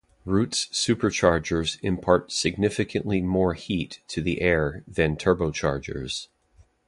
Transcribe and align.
Roots 0.25 0.65
superchargers 0.71 1.77
impart 1.83 2.31
significantly 2.31 3.21
more 3.21 3.53
heat 3.53 4.01
to 4.07 4.19
the 4.23 4.41
air 4.41 4.83
than 4.87 5.15
turbochargers. 5.15 6.27